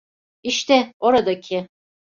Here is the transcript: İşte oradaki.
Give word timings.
İşte 0.43 0.93
oradaki. 0.99 1.67